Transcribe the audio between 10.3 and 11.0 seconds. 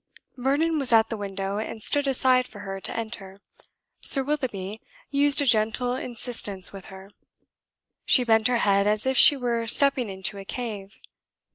a cave.